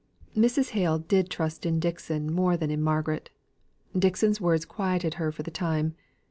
[0.35, 0.71] Mrs.
[0.71, 3.29] Hale did trust in Dixon more than in Margaret.
[3.95, 5.93] Dixon's words quieted her for the time.